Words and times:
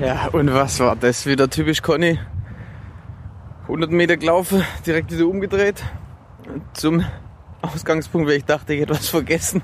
Ja, 0.00 0.28
und 0.32 0.52
was 0.54 0.80
war 0.80 0.96
das 0.96 1.26
wieder 1.26 1.50
typisch 1.50 1.82
Conny? 1.82 2.18
100 3.64 3.90
Meter 3.90 4.16
gelaufen, 4.16 4.64
direkt 4.86 5.12
wieder 5.12 5.26
umgedreht 5.26 5.84
zum 6.72 7.04
Ausgangspunkt, 7.60 8.26
weil 8.26 8.38
ich 8.38 8.46
dachte, 8.46 8.72
ich 8.72 8.80
hätte 8.80 8.94
was 8.94 9.10
vergessen, 9.10 9.62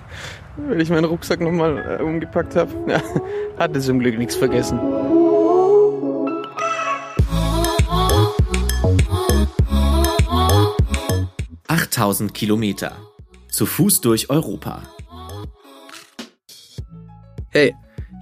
weil 0.56 0.80
ich 0.83 0.90
meinen 0.90 1.06
Rucksack 1.06 1.40
nochmal 1.40 1.99
äh, 1.99 2.03
umgepackt 2.03 2.54
habe. 2.54 2.71
Ja, 2.87 3.01
hatte 3.58 3.80
zum 3.80 3.99
Glück 3.99 4.19
nichts 4.19 4.37
vergessen. 4.37 4.78
Achttausend 11.66 12.34
Kilometer. 12.34 12.92
Zu 13.48 13.64
Fuß 13.64 14.03
durch 14.03 14.28
Europa. 14.28 14.82
Hey, 17.48 17.74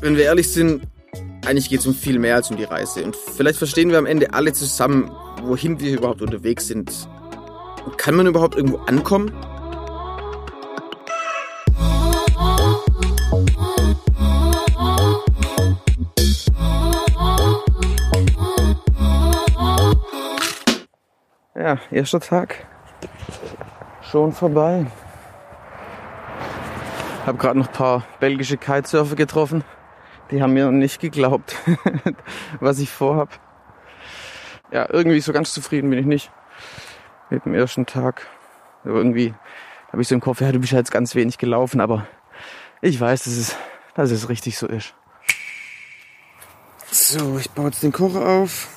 wenn 0.00 0.16
wir 0.16 0.24
ehrlich 0.24 0.50
sind, 0.50 0.82
eigentlich 1.46 1.68
geht 1.68 1.80
es 1.80 1.86
um 1.86 1.94
viel 1.94 2.18
mehr 2.18 2.36
als 2.36 2.50
um 2.50 2.56
die 2.56 2.64
Reise. 2.64 3.04
Und 3.04 3.16
vielleicht 3.16 3.58
verstehen 3.58 3.90
wir 3.90 3.98
am 3.98 4.06
Ende 4.06 4.32
alle 4.32 4.52
zusammen, 4.52 5.10
wohin 5.42 5.80
wir 5.80 5.92
überhaupt 5.92 6.22
unterwegs 6.22 6.66
sind. 6.66 7.08
Kann 7.96 8.14
man 8.14 8.26
überhaupt 8.26 8.56
irgendwo 8.56 8.78
ankommen? 8.78 9.32
Ja, 21.54 21.78
erster 21.90 22.20
Tag. 22.20 22.66
Schon 24.02 24.32
vorbei. 24.32 24.86
Hab 27.26 27.38
gerade 27.38 27.58
noch 27.58 27.68
ein 27.68 27.72
paar 27.72 28.04
belgische 28.18 28.56
Kitesurfer 28.56 29.14
getroffen. 29.14 29.62
Die 30.30 30.42
haben 30.42 30.52
mir 30.52 30.70
nicht 30.70 31.00
geglaubt, 31.00 31.56
was 32.60 32.78
ich 32.78 32.90
vorhab. 32.90 33.40
Ja, 34.70 34.88
irgendwie 34.88 35.20
so 35.20 35.32
ganz 35.32 35.52
zufrieden 35.52 35.90
bin 35.90 35.98
ich 35.98 36.06
nicht 36.06 36.30
mit 37.30 37.44
dem 37.44 37.54
ersten 37.54 37.86
Tag. 37.86 38.26
Aber 38.84 38.94
irgendwie 38.94 39.34
habe 39.90 40.02
ich 40.02 40.08
so 40.08 40.14
im 40.14 40.20
Kopf, 40.20 40.40
ja, 40.40 40.52
du 40.52 40.60
bist 40.60 40.72
jetzt 40.72 40.92
ganz 40.92 41.14
wenig 41.14 41.38
gelaufen, 41.38 41.80
aber 41.80 42.06
ich 42.80 43.00
weiß, 43.00 43.24
dass 43.24 43.36
es, 43.36 43.56
dass 43.94 44.10
es 44.10 44.28
richtig 44.28 44.56
so 44.56 44.66
ist. 44.68 44.94
So, 46.90 47.38
ich 47.38 47.50
baue 47.50 47.66
jetzt 47.66 47.82
den 47.82 47.92
Kocher 47.92 48.26
auf. 48.26 48.68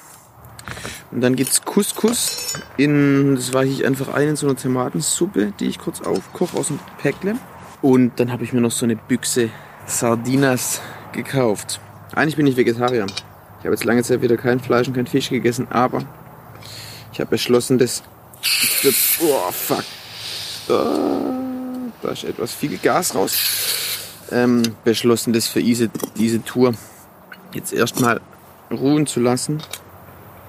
Und 1.12 1.22
dann 1.22 1.36
gibt's 1.36 1.64
Couscous 1.64 2.54
in, 2.78 3.36
das 3.36 3.54
war 3.54 3.64
ich 3.64 3.86
einfach 3.86 4.14
ein 4.14 4.30
in 4.30 4.36
so 4.36 4.48
einer 4.48 4.56
Tomatensuppe, 4.56 5.54
die 5.59 5.68
ich 5.68 5.78
kurz 5.78 6.02
aufkoche 6.02 6.58
aus 6.58 6.68
dem 6.68 6.80
Päckle. 7.00 7.36
Und 7.84 8.20
dann 8.20 8.31
habe 8.31 8.44
ich 8.44 8.54
mir 8.54 8.62
noch 8.62 8.72
so 8.72 8.86
eine 8.86 8.96
Büchse 8.96 9.50
Sardinas 9.86 10.81
gekauft. 11.14 11.80
Eigentlich 12.14 12.36
bin 12.36 12.47
ich 12.47 12.58
Vegetarier. 12.58 13.06
Ich 13.06 13.66
habe 13.66 13.75
jetzt 13.75 13.86
lange 13.86 14.03
Zeit 14.03 14.22
wieder 14.22 14.38
kein 14.38 14.59
Fleisch 14.59 14.88
und 14.88 14.94
kein 14.94 15.08
Fisch 15.08 15.30
gegessen, 15.30 15.67
aber 15.69 16.03
ich 17.11 17.19
habe 17.19 17.30
beschlossen, 17.30 17.78
dass 17.78 18.03
oh 19.22 19.52
fuck, 19.52 19.84
da 20.68 22.09
ist 22.12 22.23
etwas 22.23 22.53
viel 22.53 22.78
Gas 22.78 23.16
raus. 23.16 23.38
Ähm, 24.31 24.63
beschlossen, 24.84 25.34
das 25.34 25.47
für 25.47 25.62
diese, 25.62 25.90
diese 26.18 26.44
Tour 26.44 26.73
jetzt 27.53 27.72
erstmal 27.72 28.19
ruhen 28.72 29.06
zu 29.06 29.19
lassen. 29.19 29.62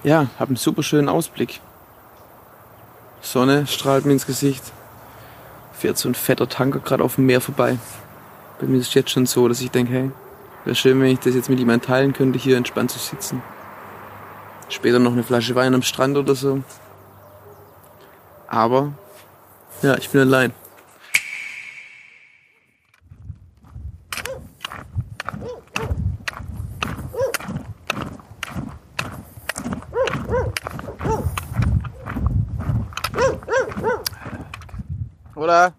Ja, 0.03 0.28
habe 0.38 0.50
einen 0.50 0.56
super 0.56 0.82
schönen 0.82 1.08
Ausblick. 1.08 1.60
Sonne 3.20 3.66
strahlt 3.66 4.04
mir 4.04 4.12
ins 4.12 4.26
Gesicht. 4.26 4.62
Fährt 5.72 5.98
so 5.98 6.08
ein 6.08 6.14
fetter 6.14 6.48
Tanker 6.48 6.78
gerade 6.80 7.03
auf 7.03 7.16
dem 7.16 7.26
Meer 7.26 7.41
vorbei. 7.41 7.78
Bei 8.60 8.66
mir 8.66 8.78
ist 8.78 8.88
es 8.88 8.94
jetzt 8.94 9.10
schon 9.10 9.26
so, 9.26 9.48
dass 9.48 9.60
ich 9.60 9.70
denke, 9.70 9.92
hey, 9.92 10.10
wäre 10.64 10.75
schön, 10.75 11.00
wenn 11.00 11.08
ich 11.08 11.20
das 11.20 11.34
jetzt 11.34 11.50
mit 11.50 11.58
jemandem 11.58 11.86
teilen 11.86 12.12
könnte, 12.12 12.38
hier 12.38 12.56
entspannt 12.56 12.91
zu 12.91 12.98
sitzen. 12.98 13.42
Später 14.69 14.98
noch 14.98 15.12
eine 15.12 15.22
Flasche 15.22 15.54
Wein 15.54 15.75
am 15.75 15.82
Strand 15.82 16.16
oder 16.16 16.34
so. 16.34 16.62
Aber, 18.48 18.92
ja, 19.82 19.97
ich 19.97 20.08
bin 20.10 20.22
allein. 20.22 20.53
Oder? 35.34 35.74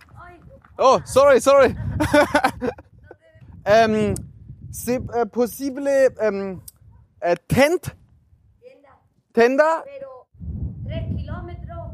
Oh, 0.78 1.00
sorry, 1.06 1.40
sorry. 1.40 1.76
ähm, 3.66 4.14
c'est 4.76 5.02
euh, 5.16 5.26
possible 5.26 5.88
ähm, 6.20 6.62
äh, 7.22 7.36
tent? 7.48 7.96
Tenda? 9.34 9.84
Pero 9.84 10.28
tres 10.86 11.04
kilómetros, 11.18 11.92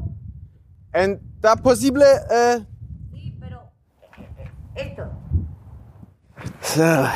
And 0.92 1.20
da 1.40 1.56
possible 1.56 2.04
äh, 2.04 2.60
sí, 3.12 3.34
pero 3.40 3.60
esto. 4.74 5.02
So. 6.60 7.08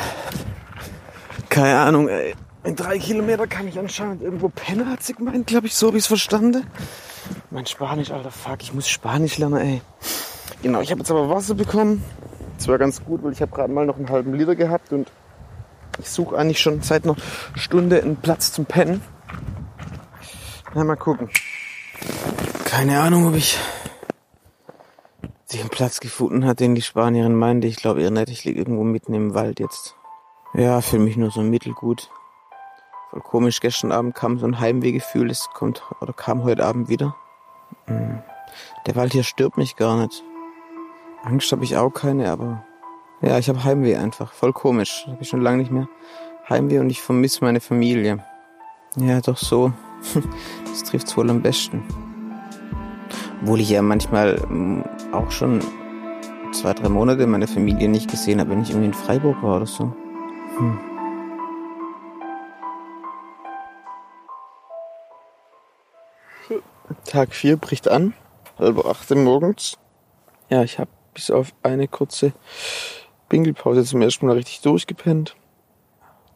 Keine 1.49 1.79
Ahnung, 1.79 2.09
ey. 2.09 2.35
In 2.63 2.75
drei 2.75 2.97
Kilometer 2.97 3.47
kann 3.47 3.67
ich 3.67 3.79
anscheinend 3.79 4.21
irgendwo 4.21 4.49
pennen, 4.49 4.89
hat 4.89 5.01
sie 5.01 5.13
gemeint, 5.13 5.47
glaube 5.47 5.67
ich, 5.67 5.75
so 5.75 5.93
wie 5.93 5.97
ich 5.97 6.03
es 6.03 6.07
verstanden. 6.07 6.65
Mein 7.49 7.65
Spanisch, 7.65 8.11
alter 8.11 8.31
Fuck, 8.31 8.61
ich 8.61 8.73
muss 8.73 8.89
Spanisch 8.89 9.37
lernen, 9.37 9.57
ey. 9.57 9.81
Genau, 10.61 10.81
ich 10.81 10.91
habe 10.91 10.99
jetzt 10.99 11.11
aber 11.11 11.29
Wasser 11.29 11.55
bekommen. 11.55 12.03
Das 12.57 12.67
war 12.67 12.77
ganz 12.77 13.03
gut, 13.03 13.23
weil 13.23 13.31
ich 13.31 13.41
habe 13.41 13.55
gerade 13.55 13.71
mal 13.71 13.85
noch 13.85 13.97
einen 13.97 14.09
halben 14.09 14.33
Liter 14.33 14.55
gehabt 14.55 14.91
und 14.91 15.09
ich 15.99 16.09
suche 16.09 16.37
eigentlich 16.37 16.59
schon 16.59 16.81
seit 16.81 17.03
einer 17.03 17.15
Stunde 17.55 18.01
einen 18.01 18.17
Platz 18.17 18.51
zum 18.51 18.65
Pennen. 18.65 19.01
Na, 20.73 20.83
mal 20.83 20.95
gucken. 20.95 21.29
Keine 22.65 22.99
Ahnung, 22.99 23.27
ob 23.27 23.35
ich 23.35 23.57
den 25.53 25.69
Platz 25.69 25.99
gefunden 25.99 26.45
hat, 26.45 26.59
den 26.59 26.75
die 26.75 26.81
Spanierin 26.81 27.35
meinte. 27.35 27.67
Ich 27.67 27.77
glaube 27.77 28.01
eher 28.01 28.11
nicht. 28.11 28.29
Ich 28.29 28.43
liege 28.45 28.59
irgendwo 28.59 28.83
mitten 28.83 29.13
im 29.13 29.33
Wald 29.33 29.59
jetzt. 29.59 29.95
Ja, 30.53 30.81
fühle 30.81 31.03
mich 31.03 31.17
nur 31.17 31.31
so 31.31 31.41
mittelgut. 31.41 32.09
Voll 33.09 33.21
komisch. 33.21 33.59
Gestern 33.59 33.91
Abend 33.91 34.15
kam 34.15 34.37
so 34.37 34.45
ein 34.45 34.59
Heimwehgefühl. 34.59 35.29
Es 35.29 35.47
kommt 35.53 35.81
oder 36.01 36.13
kam 36.13 36.43
heute 36.43 36.65
Abend 36.65 36.89
wieder. 36.89 37.15
Hm. 37.85 38.21
Der 38.85 38.95
Wald 38.95 39.13
hier 39.13 39.23
stört 39.23 39.57
mich 39.57 39.75
gar 39.75 39.97
nicht. 39.97 40.23
Angst 41.23 41.51
habe 41.51 41.63
ich 41.63 41.75
auch 41.75 41.89
keine, 41.89 42.29
aber 42.29 42.63
ja, 43.21 43.37
ich 43.39 43.49
habe 43.49 43.63
Heimweh 43.63 43.95
einfach. 43.95 44.31
Voll 44.33 44.53
komisch. 44.53 45.05
Habe 45.07 45.21
ich 45.21 45.29
schon 45.29 45.41
lange 45.41 45.57
nicht 45.57 45.71
mehr. 45.71 45.87
Heimweh 46.49 46.79
und 46.79 46.89
ich 46.89 47.01
vermisse 47.01 47.43
meine 47.43 47.59
Familie. 47.59 48.23
Ja, 48.95 49.21
doch 49.21 49.37
so. 49.37 49.71
Das 50.65 50.83
trifft's 50.83 51.17
wohl 51.17 51.27
am 51.31 51.41
besten. 51.41 51.83
Obwohl 53.41 53.61
ich 53.61 53.69
ja 53.69 53.81
manchmal 53.81 54.37
mm, 54.47 54.83
auch 55.11 55.31
schon 55.31 55.59
zwei, 56.51 56.73
drei 56.73 56.87
Monate 56.87 57.25
meine 57.25 57.47
Familie 57.47 57.89
nicht 57.89 58.11
gesehen 58.11 58.39
habe, 58.39 58.51
wenn 58.51 58.61
ich 58.61 58.69
irgendwie 58.69 58.87
in 58.87 58.93
Freiburg 58.93 59.41
war 59.41 59.57
oder 59.57 59.65
so. 59.65 59.95
Hm. 60.57 60.79
Tag 67.05 67.33
4 67.33 67.57
bricht 67.57 67.87
an, 67.87 68.13
halb 68.59 68.85
acht 68.85 69.09
morgens. 69.15 69.77
Ja, 70.49 70.63
ich 70.63 70.77
habe 70.77 70.91
bis 71.13 71.31
auf 71.31 71.53
eine 71.63 71.87
kurze 71.87 72.33
Pinkelpause 73.29 73.83
zum 73.83 74.01
ersten 74.01 74.27
Mal 74.27 74.33
richtig 74.33 74.61
durchgepennt. 74.61 75.35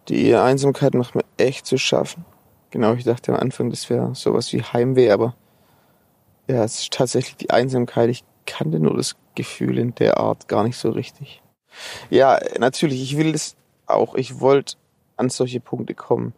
Die 0.07 0.35
Einsamkeit 0.35 0.93
macht 0.93 1.15
mir 1.15 1.23
echt 1.37 1.65
zu 1.65 1.77
schaffen. 1.77 2.25
Genau, 2.71 2.93
ich 2.93 3.03
dachte 3.03 3.33
am 3.33 3.39
Anfang, 3.39 3.69
das 3.69 3.89
wäre 3.89 4.15
sowas 4.15 4.51
wie 4.53 4.63
Heimweh, 4.63 5.11
aber 5.11 5.35
ja, 6.47 6.63
es 6.63 6.79
ist 6.79 6.93
tatsächlich 6.93 7.37
die 7.37 7.49
Einsamkeit. 7.49 8.09
Ich 8.09 8.23
kannte 8.45 8.79
nur 8.79 8.95
das 8.95 9.15
Gefühl 9.35 9.77
in 9.77 9.95
der 9.95 10.17
Art 10.17 10.47
gar 10.47 10.63
nicht 10.63 10.77
so 10.77 10.89
richtig. 10.89 11.41
Ja, 12.09 12.39
natürlich, 12.59 13.01
ich 13.01 13.17
will 13.17 13.33
es 13.33 13.55
auch. 13.85 14.15
Ich 14.15 14.39
wollte 14.39 14.75
an 15.17 15.29
solche 15.29 15.59
Punkte 15.59 15.93
kommen. 15.93 16.33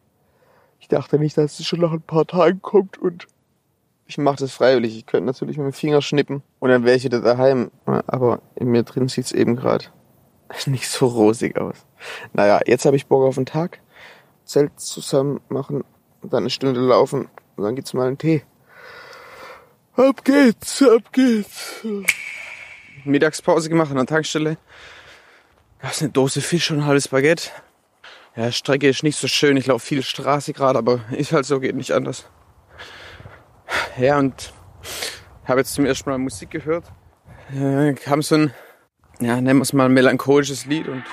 Ich 0.79 0.87
dachte 0.87 1.17
nicht, 1.17 1.37
dass 1.37 1.59
es 1.59 1.65
schon 1.65 1.79
nach 1.79 1.91
ein 1.91 2.01
paar 2.01 2.27
Tagen 2.27 2.61
kommt 2.61 2.97
und 2.97 3.27
ich 4.05 4.17
mache 4.17 4.37
das 4.37 4.51
freiwillig. 4.51 4.97
Ich 4.97 5.05
könnte 5.05 5.25
natürlich 5.25 5.57
mit 5.57 5.65
dem 5.65 5.73
Finger 5.73 6.01
schnippen 6.01 6.43
und 6.59 6.69
dann 6.69 6.83
wäre 6.83 6.97
ich 6.97 7.05
wieder 7.05 7.21
daheim. 7.21 7.71
Aber 7.85 8.41
in 8.55 8.67
mir 8.67 8.83
drin 8.83 9.07
sieht's 9.07 9.31
eben 9.31 9.55
gerade 9.55 9.85
nicht 10.65 10.89
so 10.89 11.07
rosig 11.07 11.57
aus. 11.57 11.75
Naja, 12.33 12.59
jetzt 12.65 12.85
habe 12.85 12.95
ich 12.95 13.07
Bock 13.07 13.23
auf 13.23 13.35
den 13.35 13.45
Tag 13.45 13.79
Zelt 14.45 14.77
zusammen 14.79 15.39
machen, 15.47 15.85
dann 16.21 16.43
eine 16.43 16.49
Stunde 16.49 16.81
laufen 16.81 17.29
und 17.55 17.63
dann 17.63 17.75
gibt's 17.75 17.93
mal 17.93 18.07
einen 18.07 18.17
Tee. 18.17 18.43
Ab 19.95 20.25
geht's, 20.25 20.81
ab 20.81 21.13
geht's. 21.13 21.85
Mittagspause 23.05 23.69
gemacht 23.69 23.91
an 23.91 23.97
der 23.97 24.05
Tankstelle. 24.05 24.57
Gab's 25.81 26.01
eine 26.01 26.11
Dose 26.11 26.41
Fisch 26.41 26.71
und 26.71 26.79
ein 26.79 26.85
halbes 26.85 27.07
Baguette. 27.09 27.51
Ja, 28.35 28.51
Strecke 28.51 28.89
ist 28.89 29.03
nicht 29.03 29.17
so 29.17 29.27
schön. 29.27 29.57
Ich 29.57 29.67
laufe 29.67 29.85
viel 29.85 30.01
Straße 30.01 30.53
gerade, 30.53 30.79
aber 30.79 31.01
ist 31.11 31.31
halt 31.31 31.45
so, 31.45 31.59
geht 31.59 31.75
nicht 31.75 31.91
anders. 31.91 32.25
Ja, 33.97 34.17
und 34.17 34.51
habe 35.45 35.59
jetzt 35.59 35.73
zum 35.73 35.85
ersten 35.85 36.09
Mal 36.09 36.17
Musik 36.17 36.49
gehört. 36.49 36.85
Äh, 37.53 37.93
kam 37.93 38.21
so 38.21 38.35
ein, 38.35 38.53
ja, 39.19 39.39
nennen 39.39 39.59
wir 39.59 39.63
es 39.63 39.73
mal 39.73 39.85
ein 39.85 39.93
melancholisches 39.93 40.65
Lied 40.65 40.87
und 40.87 41.03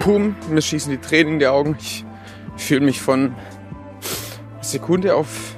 pum, 0.00 0.34
mir 0.48 0.62
schießen 0.62 0.90
die 0.90 0.98
Tränen 0.98 1.34
in 1.34 1.38
die 1.38 1.46
Augen. 1.46 1.76
Ich 1.78 2.04
fühle 2.56 2.80
mich 2.80 3.00
von 3.00 3.34
Sekunde 4.60 5.14
auf 5.14 5.56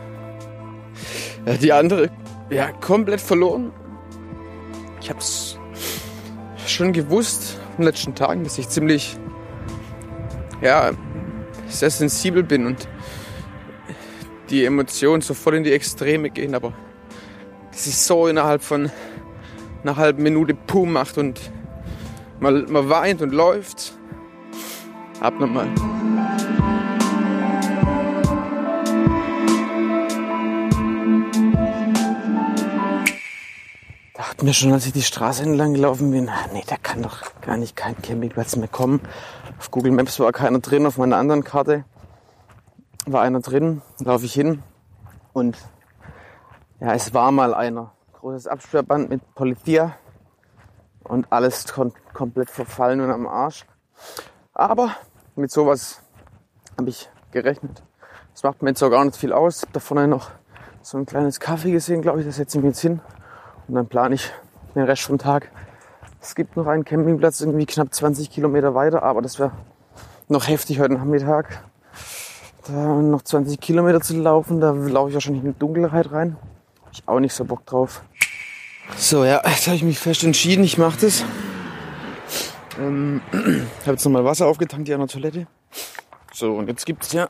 ja, 1.46 1.54
die 1.54 1.72
andere 1.72 2.10
ja, 2.50 2.70
komplett 2.72 3.20
verloren. 3.20 3.72
Ich 5.00 5.10
habe 5.10 5.20
es 5.20 5.58
schon 6.66 6.92
gewusst 6.92 7.58
in 7.72 7.78
den 7.78 7.84
letzten 7.84 8.14
Tagen, 8.14 8.44
dass 8.44 8.58
ich 8.58 8.68
ziemlich 8.68 9.16
ja, 10.60 10.92
sehr 11.68 11.90
sensibel 11.90 12.42
bin 12.42 12.66
und 12.66 12.88
die 14.50 14.64
Emotionen 14.64 15.22
sofort 15.22 15.56
in 15.56 15.64
die 15.64 15.72
Extreme 15.72 16.30
gehen, 16.30 16.54
aber 16.54 16.72
das 17.70 17.86
ist 17.86 18.06
so 18.06 18.26
innerhalb 18.26 18.62
von 18.62 18.90
einer 19.82 19.96
halben 19.96 20.23
Minute 20.23 20.55
Pum 20.55 20.93
macht 20.93 21.19
und 21.19 21.40
man, 22.40 22.70
man 22.70 22.88
weint 22.88 23.23
und 23.23 23.32
läuft. 23.32 23.94
Abnormal. 25.20 25.69
Dachte 34.14 34.44
mir 34.44 34.55
schon, 34.55 34.73
als 34.73 34.87
ich 34.87 34.93
die 34.93 35.02
Straße 35.02 35.43
entlang 35.43 35.75
gelaufen 35.75 36.11
bin, 36.11 36.31
nee, 36.52 36.62
da 36.67 36.76
kann 36.76 37.02
doch 37.02 37.23
gar 37.40 37.56
nicht 37.56 37.76
kein 37.76 38.00
Campingplatz 38.00 38.56
mehr 38.56 38.69
kommen. 38.69 39.00
Auf 39.58 39.70
Google 39.70 39.93
Maps 39.93 40.19
war 40.19 40.32
keiner 40.32 40.58
drin, 40.58 40.87
auf 40.87 40.99
meiner 40.99 41.17
anderen 41.17 41.44
Karte 41.44 41.85
war 43.06 43.23
einer 43.23 43.40
drin, 43.40 43.82
laufe 43.99 44.25
ich 44.25 44.32
hin 44.32 44.62
und 45.32 45.58
ja, 46.81 46.94
es 46.94 47.14
war 47.14 47.32
mal 47.32 47.55
einer. 47.55 47.93
Großes 48.22 48.46
Absperrband 48.46 49.10
mit 49.10 49.34
Polizia 49.34 49.96
und 51.02 51.26
alles 51.32 51.66
kom 51.66 51.92
komplett 52.12 52.50
verfallen 52.50 53.00
und 53.00 53.10
am 53.10 53.26
Arsch. 53.26 53.66
Aber 54.54 54.94
mit 55.34 55.50
sowas 55.50 56.00
habe 56.78 56.90
ich 56.90 57.10
gerechnet. 57.32 57.82
Das 58.32 58.44
macht 58.44 58.62
mir 58.62 58.69
jetzt 58.69 58.82
auch 58.84 58.90
gar 58.90 59.04
nicht 59.04 59.16
viel 59.16 59.32
aus. 59.32 59.66
Da 59.72 59.80
vorne 59.80 60.06
noch 60.06 60.30
so 60.82 60.98
ein 60.98 61.04
kleines 61.04 61.40
Kaffee 61.40 61.72
gesehen, 61.72 62.00
glaube 62.00 62.20
ich. 62.20 62.26
Da 62.26 62.30
setze 62.30 62.58
ich 62.58 62.62
mich 62.62 62.74
jetzt 62.74 62.82
hin 62.82 63.00
und 63.66 63.74
dann 63.74 63.88
plane 63.88 64.14
ich 64.14 64.30
den 64.76 64.84
Rest 64.84 65.02
vom 65.02 65.18
Tag. 65.18 65.50
Es 66.20 66.36
gibt 66.36 66.56
noch 66.56 66.68
einen 66.68 66.84
Campingplatz 66.84 67.40
irgendwie 67.40 67.66
knapp 67.66 67.92
20 67.92 68.30
Kilometer 68.30 68.76
weiter, 68.76 69.02
aber 69.02 69.20
das 69.20 69.40
wäre 69.40 69.50
noch 70.28 70.46
heftig 70.46 70.78
heute 70.78 70.94
Nachmittag. 70.94 71.64
Da 72.68 72.72
noch 72.72 73.22
20 73.22 73.58
Kilometer 73.58 74.00
zu 74.00 74.16
laufen, 74.16 74.60
da 74.60 74.70
laufe 74.70 75.08
ich 75.08 75.14
wahrscheinlich 75.14 75.42
in 75.42 75.54
die 75.54 75.58
Dunkelheit 75.58 76.12
rein. 76.12 76.36
Hab 76.84 76.92
ich 76.92 77.08
auch 77.08 77.20
nicht 77.20 77.32
so 77.32 77.46
Bock 77.46 77.66
drauf. 77.66 78.02
So, 78.96 79.24
ja, 79.24 79.42
jetzt 79.46 79.66
habe 79.66 79.76
ich 79.76 79.82
mich 79.82 79.98
fest 79.98 80.22
entschieden, 80.24 80.64
ich 80.64 80.78
mache 80.78 81.00
das. 81.00 81.24
Ähm, 82.78 83.20
habe 83.32 83.92
jetzt 83.92 84.04
nochmal 84.04 84.24
Wasser 84.24 84.46
aufgetankt 84.46 84.86
hier 84.86 84.96
an 84.96 85.02
der 85.02 85.08
Toilette. 85.08 85.46
So, 86.32 86.54
und 86.54 86.68
jetzt 86.68 86.86
gibt 86.86 87.04
es 87.04 87.12
ja 87.12 87.28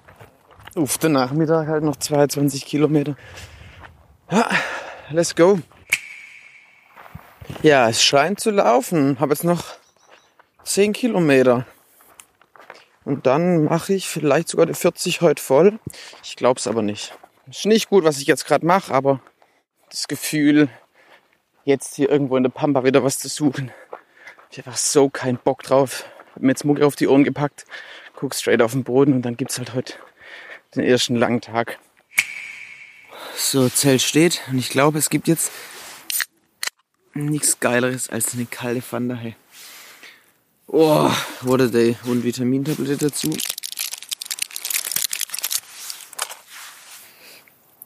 auf 0.74 0.98
den 0.98 1.12
Nachmittag 1.12 1.68
halt 1.68 1.84
noch 1.84 1.96
22 1.96 2.64
Kilometer. 2.64 3.16
Ja, 4.30 4.48
let's 5.10 5.34
go. 5.34 5.58
Ja, 7.62 7.88
es 7.88 8.02
scheint 8.02 8.40
zu 8.40 8.50
laufen. 8.50 9.18
Habe 9.20 9.32
jetzt 9.32 9.44
noch 9.44 9.64
10 10.64 10.92
Kilometer. 10.92 11.66
Und 13.04 13.26
dann 13.26 13.64
mache 13.64 13.94
ich 13.94 14.08
vielleicht 14.08 14.48
sogar 14.48 14.66
die 14.66 14.74
40 14.74 15.20
heute 15.20 15.42
voll. 15.42 15.78
Ich 16.22 16.36
glaube 16.36 16.58
es 16.58 16.66
aber 16.66 16.82
nicht. 16.82 17.16
Ist 17.48 17.66
nicht 17.66 17.88
gut, 17.88 18.04
was 18.04 18.18
ich 18.18 18.26
jetzt 18.26 18.46
gerade 18.46 18.64
mache, 18.64 18.94
aber 18.94 19.20
das 19.90 20.06
Gefühl, 20.06 20.68
jetzt 21.64 21.94
hier 21.94 22.10
irgendwo 22.10 22.36
in 22.36 22.42
der 22.42 22.50
Pampa 22.50 22.84
wieder 22.84 23.04
was 23.04 23.18
zu 23.18 23.28
suchen. 23.28 23.72
Ich 24.50 24.58
habe 24.58 24.68
einfach 24.68 24.78
so 24.78 25.08
keinen 25.08 25.38
Bock 25.38 25.62
drauf. 25.62 26.04
Hab 26.34 26.42
mir 26.42 26.50
jetzt 26.50 26.64
Mucke 26.64 26.86
auf 26.86 26.96
die 26.96 27.08
Ohren 27.08 27.24
gepackt, 27.24 27.66
guck 28.14 28.34
straight 28.34 28.62
auf 28.62 28.72
den 28.72 28.84
Boden 28.84 29.12
und 29.12 29.22
dann 29.22 29.36
gibt's 29.36 29.58
halt 29.58 29.74
heute 29.74 29.94
den 30.74 30.84
ersten 30.84 31.16
langen 31.16 31.40
Tag. 31.40 31.78
So, 33.36 33.68
Zelt 33.68 34.02
steht 34.02 34.40
und 34.50 34.58
ich 34.58 34.70
glaube, 34.70 34.98
es 34.98 35.10
gibt 35.10 35.28
jetzt 35.28 35.52
nichts 37.14 37.60
Geileres 37.60 38.08
als 38.08 38.34
eine 38.34 38.46
kalte 38.46 38.80
Fanta. 38.80 39.14
Hey. 39.14 39.36
Oh, 40.66 41.10
what 41.42 41.60
a 41.60 41.66
day. 41.66 41.96
Und 42.04 42.24
Vitamintablette 42.24 42.96
dazu. 42.96 43.36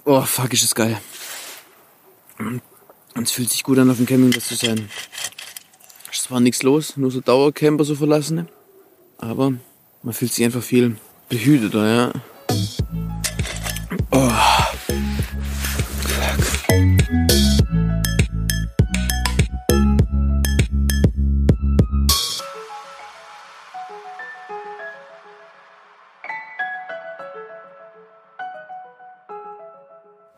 Oh, 0.04 0.20
fuck, 0.22 0.52
ist 0.52 0.62
das 0.62 0.74
geil. 0.74 1.00
Und 3.16 3.22
es 3.22 3.32
fühlt 3.32 3.50
sich 3.50 3.62
gut 3.62 3.78
an, 3.78 3.90
auf 3.90 3.96
dem 3.96 4.04
Campingplatz 4.04 4.48
zu 4.48 4.54
sein. 4.56 4.90
Es 6.12 6.30
war 6.30 6.40
nichts 6.40 6.62
los, 6.62 6.98
nur 6.98 7.10
so 7.10 7.20
Dauercamper, 7.22 7.84
so 7.84 7.94
verlassene. 7.94 8.46
Aber 9.16 9.54
man 10.02 10.12
fühlt 10.12 10.32
sich 10.32 10.44
einfach 10.44 10.62
viel 10.62 10.96
behüteter, 11.30 11.88
ja. 11.88 12.12
Oh. 14.10 14.30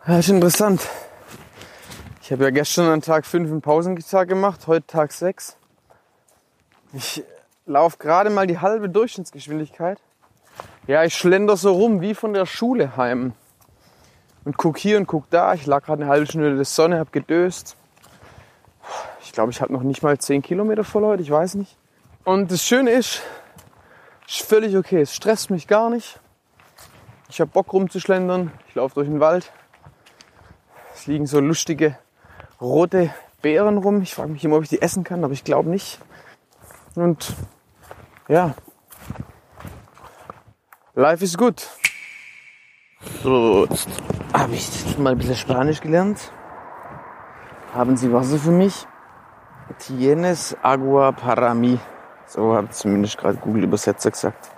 Ja, 0.07 0.19
ist 0.19 0.29
interessant. 0.29 0.81
Ich 2.29 2.33
habe 2.33 2.45
ja 2.45 2.51
gestern 2.51 2.89
an 2.89 3.01
Tag 3.01 3.25
5 3.25 3.51
einen 3.51 3.63
Pausentag 3.63 4.29
gemacht, 4.29 4.67
heute 4.67 4.87
Tag 4.87 5.13
6. 5.13 5.57
Ich 6.93 7.25
laufe 7.65 7.97
gerade 7.97 8.29
mal 8.29 8.47
die 8.47 8.59
halbe 8.59 8.91
Durchschnittsgeschwindigkeit. 8.91 9.99
Ja, 10.87 11.05
ich 11.05 11.15
schlender 11.15 11.57
so 11.57 11.73
rum 11.73 12.03
wie 12.03 12.15
von 12.15 12.35
der 12.35 12.45
Schule 12.45 12.99
heim. 12.99 13.33
Und 14.45 14.59
guck 14.59 14.77
hier 14.77 14.99
und 14.99 15.07
guck 15.07 15.31
da. 15.31 15.55
Ich 15.55 15.65
lag 15.65 15.87
gerade 15.87 16.03
eine 16.03 16.11
halbe 16.11 16.27
Stunde 16.27 16.51
in 16.51 16.57
der 16.57 16.67
Sonne, 16.67 16.99
hab 16.99 17.15
gedöst. 17.15 17.77
Ich 19.23 19.33
glaube, 19.33 19.51
ich 19.51 19.63
habe 19.63 19.73
noch 19.73 19.83
nicht 19.83 20.03
mal 20.03 20.19
10 20.19 20.43
Kilometer 20.43 20.85
voll 20.85 21.05
heute, 21.05 21.23
ich 21.23 21.31
weiß 21.31 21.55
nicht. 21.55 21.79
Und 22.25 22.53
das 22.53 22.63
Schöne 22.63 22.91
ist, 22.91 23.23
ist 24.27 24.43
völlig 24.43 24.77
okay. 24.77 25.01
Es 25.01 25.15
stresst 25.15 25.49
mich 25.49 25.67
gar 25.67 25.89
nicht. 25.89 26.21
Ich 27.31 27.41
habe 27.41 27.51
Bock 27.51 27.73
rumzuschlendern. 27.73 28.53
Ich 28.69 28.75
laufe 28.75 28.97
durch 28.97 29.09
den 29.09 29.19
Wald. 29.19 29.51
Es 30.95 31.07
liegen 31.07 31.27
so 31.27 31.41
lustige 31.41 31.97
rote 32.61 33.13
Beeren 33.43 33.79
rum. 33.79 34.03
Ich 34.03 34.15
frage 34.15 34.31
mich 34.31 34.45
immer, 34.45 34.57
ob 34.57 34.63
ich 34.63 34.69
die 34.69 34.83
essen 34.83 35.05
kann, 35.05 35.25
aber 35.25 35.33
ich 35.33 35.45
glaube 35.45 35.71
nicht. 35.71 36.01
Und 36.95 37.35
ja, 38.29 38.55
life 40.95 41.25
is 41.25 41.39
good. 41.39 41.69
So, 43.23 43.67
jetzt 43.67 43.89
habe 44.33 44.55
ich 44.55 44.99
mal 44.99 45.13
ein 45.13 45.19
bisschen 45.19 45.37
Spanisch 45.37 45.81
gelernt. 45.81 46.33
Haben 47.73 47.97
Sie 47.97 48.13
Wasser 48.13 48.39
für 48.39 48.51
mich? 48.51 48.87
Tienes 49.79 50.57
agua 50.63 51.13
para 51.13 51.55
mí. 51.55 51.79
So 52.27 52.55
hat 52.55 52.75
zumindest 52.75 53.19
gerade 53.19 53.39
Google 53.39 53.65
Übersetzer 53.65 54.11
gesagt. 54.11 54.51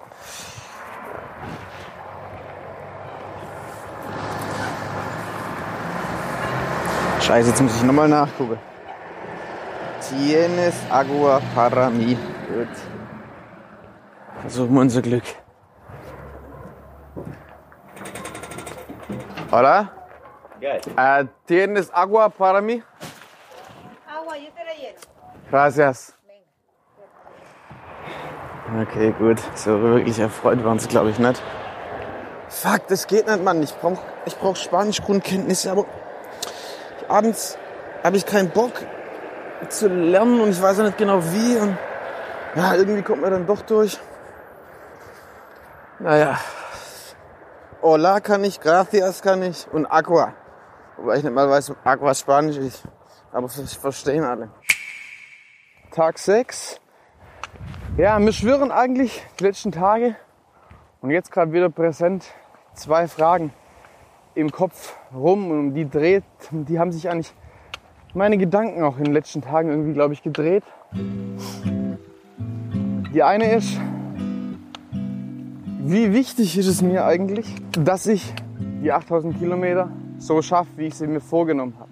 Scheiße, 7.31 7.51
jetzt 7.51 7.63
muss 7.63 7.77
ich 7.77 7.85
nochmal 7.85 8.09
nachgucken. 8.09 8.59
Tienes 10.09 10.75
agua 10.91 11.41
para 11.55 11.89
mí. 11.89 12.17
Gut. 12.49 12.67
Versuchen 14.41 14.75
wir 14.75 14.81
unser 14.81 15.01
Glück. 15.01 15.23
Hola. 19.53 19.91
Uh, 20.61 21.29
¿Tienes 21.47 21.95
agua 21.95 22.31
para 22.31 22.61
mí? 22.61 22.83
Agua, 24.09 24.37
yo 24.37 24.51
te 24.51 24.65
la 24.65 24.75
lleno. 24.75 24.99
Gracias. 25.53 26.13
Okay, 28.83 29.15
gut. 29.21 29.39
So 29.55 29.81
wirklich 29.81 30.19
erfreut 30.19 30.65
waren 30.65 30.81
sie, 30.81 30.89
glaube 30.89 31.11
ich, 31.11 31.21
nicht. 31.21 31.41
Fuck, 32.49 32.89
das 32.89 33.07
geht 33.07 33.29
nicht, 33.29 33.45
Mann. 33.45 33.63
Ich 33.63 33.73
brauch, 33.77 34.01
ich 34.27 34.37
brauch 34.37 34.57
Spanisch-Grundkenntnisse, 34.57 35.71
aber 35.71 35.87
abends 37.11 37.59
habe 38.03 38.17
ich 38.17 38.25
keinen 38.25 38.51
Bock 38.51 38.73
zu 39.69 39.89
lernen 39.89 40.41
und 40.41 40.51
ich 40.51 40.63
weiß 40.63 40.79
ja 40.79 40.85
nicht 40.85 40.99
genau 40.99 41.23
wie. 41.23 41.57
Und 41.57 41.77
ja, 42.55 42.75
irgendwie 42.75 43.03
kommt 43.03 43.23
man 43.23 43.31
dann 43.31 43.47
doch 43.47 43.63
durch. 43.63 43.99
Naja. 45.99 46.39
Hola 47.83 48.21
kann 48.21 48.45
ich, 48.45 48.61
gracias 48.61 49.23
kann 49.23 49.43
ich 49.43 49.67
und 49.73 49.87
agua. 49.87 50.35
Wobei 50.97 51.17
ich 51.17 51.25
nicht 51.25 51.33
mal 51.33 51.49
weiß, 51.49 51.71
ob 51.71 51.87
agua 51.87 52.15
Spanisch 52.15 52.57
ist. 52.57 52.85
Aber 53.33 53.47
das 53.47 53.75
verstehen 53.75 54.25
alle. 54.25 54.51
Tag 55.93 56.19
6. 56.19 56.81
Ja, 57.97 58.19
mir 58.19 58.33
schwirren 58.33 58.71
eigentlich 58.71 59.25
die 59.39 59.45
letzten 59.45 59.73
Tage 59.73 60.15
und 61.01 61.11
jetzt 61.11 61.33
gerade 61.33 61.53
wieder 61.53 61.71
präsent 61.71 62.25
zwei 62.75 63.09
Fragen 63.09 63.53
im 64.41 64.51
Kopf 64.51 64.97
rum 65.15 65.51
und 65.51 65.59
um 65.59 65.75
die 65.75 65.89
dreht, 65.89 66.25
die 66.51 66.79
haben 66.79 66.93
sich 66.93 67.09
eigentlich 67.09 67.33
meine 68.15 68.39
Gedanken 68.39 68.83
auch 68.83 68.99
in 68.99 69.05
den 69.05 69.13
letzten 69.13 69.43
Tagen 69.43 69.71
irgendwie, 69.71 69.93
glaube 69.93 70.15
ich, 70.15 70.23
gedreht. 70.23 70.65
Die 73.15 73.23
eine 73.23 73.53
ist, 73.53 73.79
wie 75.83 76.13
wichtig 76.13 76.59
ist 76.59 76.67
es 76.67 76.83
mir 76.83 77.05
eigentlich, 77.05 77.55
dass 77.73 78.07
ich 78.07 78.33
die 78.83 78.93
8000 78.93 79.39
Kilometer 79.39 79.91
so 80.19 80.43
schaffe, 80.43 80.71
wie 80.77 80.87
ich 80.87 80.95
sie 80.95 81.07
mir 81.07 81.21
vorgenommen 81.21 81.75
habe. 81.79 81.91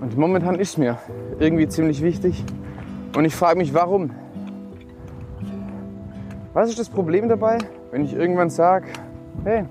Und 0.00 0.16
momentan 0.16 0.54
ist 0.54 0.78
mir 0.78 0.98
irgendwie 1.38 1.68
ziemlich 1.68 2.02
wichtig. 2.02 2.44
Und 3.16 3.24
ich 3.24 3.34
frage 3.34 3.58
mich, 3.58 3.74
warum? 3.74 4.10
Was 6.52 6.68
ist 6.68 6.78
das 6.78 6.88
Problem 6.88 7.28
dabei, 7.28 7.58
wenn 7.90 8.04
ich 8.04 8.14
irgendwann 8.14 8.50
sage, 8.50 8.86
hey, 9.44 9.64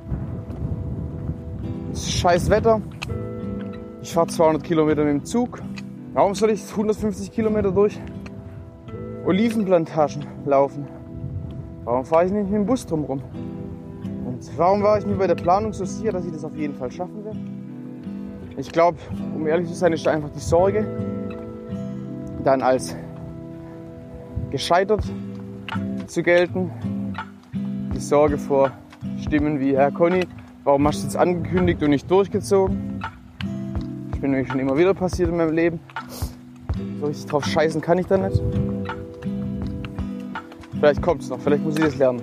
scheiß 2.05 2.49
Wetter, 2.49 2.81
ich 4.01 4.13
fahre 4.13 4.27
200 4.27 4.63
Kilometer 4.63 5.03
mit 5.03 5.13
dem 5.13 5.25
Zug, 5.25 5.61
warum 6.13 6.35
soll 6.35 6.51
ich 6.51 6.69
150 6.69 7.31
Kilometer 7.31 7.71
durch 7.71 7.99
Olivenplantagen 9.25 10.25
laufen? 10.45 10.87
Warum 11.83 12.05
fahre 12.05 12.25
ich 12.25 12.31
nicht 12.31 12.45
mit 12.45 12.53
dem 12.53 12.65
Bus 12.65 12.85
drumherum? 12.85 13.21
Und 14.25 14.57
warum 14.57 14.83
war 14.83 14.97
ich 14.97 15.05
mir 15.05 15.15
bei 15.15 15.27
der 15.27 15.35
Planung 15.35 15.73
so 15.73 15.85
sicher, 15.85 16.11
dass 16.11 16.25
ich 16.25 16.31
das 16.31 16.43
auf 16.43 16.55
jeden 16.55 16.75
Fall 16.75 16.91
schaffen 16.91 17.23
werde? 17.25 17.39
Ich 18.57 18.71
glaube, 18.71 18.97
um 19.35 19.45
ehrlich 19.47 19.67
zu 19.67 19.75
sein, 19.75 19.93
ist 19.93 20.05
da 20.05 20.11
einfach 20.11 20.29
die 20.29 20.39
Sorge, 20.39 20.85
dann 22.43 22.61
als 22.61 22.95
gescheitert 24.49 25.03
zu 26.07 26.23
gelten. 26.23 26.71
Die 27.93 27.99
Sorge 27.99 28.37
vor 28.37 28.71
Stimmen 29.19 29.59
wie 29.59 29.75
Herr 29.75 29.91
Conny, 29.91 30.21
warum 30.67 30.85
hast 30.85 30.99
du 30.99 31.03
jetzt 31.05 31.15
angekündigt 31.15 31.81
und 31.81 31.91
nicht 31.91 32.11
durchgezogen? 32.11 32.99
Ich 34.13 34.19
bin 34.19 34.31
nämlich 34.31 34.49
schon 34.49 34.59
immer 34.59 34.77
wieder 34.77 34.93
passiert 34.93 35.29
in 35.29 35.37
meinem 35.37 35.53
Leben. 35.53 35.79
So 36.99 37.05
richtig 37.05 37.25
drauf 37.27 37.45
scheißen 37.45 37.79
kann 37.79 37.97
ich 37.99 38.05
da 38.05 38.17
nicht. 38.17 38.41
Vielleicht 40.77 41.01
kommt 41.01 41.21
es 41.21 41.29
noch, 41.29 41.39
vielleicht 41.39 41.63
muss 41.63 41.77
ich 41.77 41.85
das 41.85 41.95
lernen. 41.95 42.21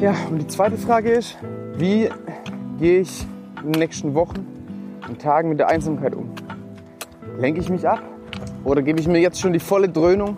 Ja, 0.00 0.12
und 0.28 0.38
die 0.40 0.46
zweite 0.48 0.76
Frage 0.76 1.12
ist, 1.12 1.38
wie 1.76 2.08
gehe 2.80 3.02
ich 3.02 3.24
in 3.62 3.74
den 3.74 3.78
nächsten 3.78 4.14
Wochen 4.14 4.44
und 5.08 5.22
Tagen 5.22 5.50
mit 5.50 5.60
der 5.60 5.68
Einsamkeit 5.68 6.16
um? 6.16 6.28
Lenke 7.38 7.60
ich 7.60 7.68
mich 7.68 7.86
ab 7.86 8.02
oder 8.64 8.82
gebe 8.82 8.98
ich 8.98 9.06
mir 9.06 9.20
jetzt 9.20 9.40
schon 9.40 9.52
die 9.52 9.60
volle 9.60 9.88
Dröhnung 9.88 10.36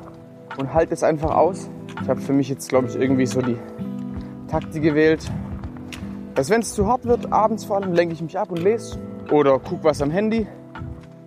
und 0.60 0.74
halte 0.74 0.94
es 0.94 1.02
einfach 1.02 1.34
aus? 1.34 1.70
Ich 2.02 2.08
habe 2.08 2.20
für 2.20 2.32
mich 2.32 2.48
jetzt, 2.48 2.68
glaube 2.68 2.86
ich, 2.86 2.94
irgendwie 2.94 3.26
so 3.26 3.40
die 3.40 3.56
Taktik 4.48 4.82
gewählt, 4.82 5.20
dass 6.34 6.50
wenn 6.50 6.60
es 6.60 6.74
zu 6.74 6.86
hart 6.86 7.04
wird, 7.04 7.32
abends 7.32 7.64
vor 7.64 7.76
allem, 7.76 7.92
lenke 7.92 8.14
ich 8.14 8.22
mich 8.22 8.38
ab 8.38 8.50
und 8.50 8.62
lese 8.62 8.98
oder 9.30 9.58
gucke 9.58 9.84
was 9.84 10.00
am 10.02 10.10
Handy. 10.10 10.46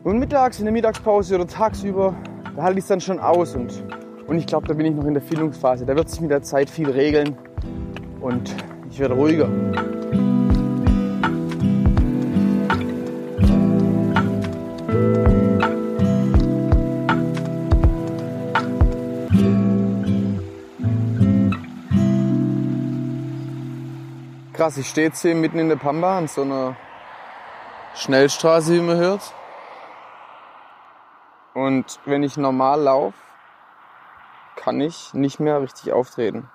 Und 0.03 0.19
mittags 0.19 0.59
in 0.59 0.65
der 0.65 0.73
Mittagspause 0.73 1.35
oder 1.35 1.47
tagsüber, 1.47 2.15
da 2.55 2.63
halte 2.63 2.77
ich 2.77 2.83
es 2.83 2.89
dann 2.89 3.01
schon 3.01 3.19
aus 3.19 3.55
und, 3.55 3.83
und 4.27 4.37
ich 4.37 4.45
glaube, 4.45 4.67
da 4.67 4.73
bin 4.73 4.85
ich 4.85 4.93
noch 4.93 5.05
in 5.05 5.13
der 5.13 5.23
Findungsphase. 5.23 5.85
Da 5.85 5.95
wird 5.95 6.09
sich 6.09 6.21
mit 6.21 6.29
der 6.29 6.41
Zeit 6.41 6.69
viel 6.69 6.89
regeln 6.89 7.37
und 8.21 8.53
ich 8.89 8.99
werde 8.99 9.15
ruhiger. 9.15 9.49
Krass, 24.63 24.77
ich 24.77 24.88
stehe 24.88 25.08
jetzt 25.08 25.22
hier 25.22 25.36
mitten 25.36 25.60
in 25.60 25.67
der 25.67 25.75
Pampa 25.75 26.17
an 26.17 26.29
so 26.29 26.43
einer 26.43 26.77
Schnellstraße, 27.96 28.74
wie 28.74 28.79
man 28.79 28.96
hört. 28.96 29.34
Und 31.53 32.00
wenn 32.05 32.24
ich 32.24 32.38
normal 32.38 32.79
laufe, 32.79 33.17
kann 34.55 34.79
ich 34.79 35.13
nicht 35.13 35.41
mehr 35.41 35.62
richtig 35.62 35.91
auftreten. 35.91 36.48